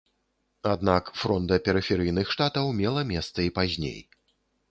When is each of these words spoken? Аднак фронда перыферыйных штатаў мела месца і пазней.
Аднак 0.73 1.11
фронда 1.23 1.59
перыферыйных 1.67 2.33
штатаў 2.37 2.71
мела 2.81 3.01
месца 3.13 3.39
і 3.47 3.53
пазней. 3.61 3.97